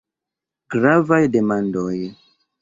Gravaj 0.75 1.19
demandoj. 1.37 1.93